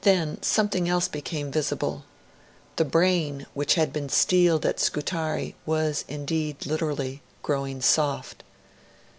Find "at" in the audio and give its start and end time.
4.64-4.80